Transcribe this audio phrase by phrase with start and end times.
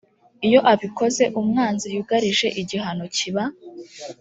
[0.47, 3.43] iyo abikoze umwanzi yugarije igihano kiba